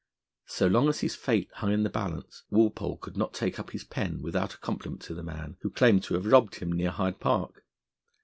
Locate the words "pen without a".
3.83-4.57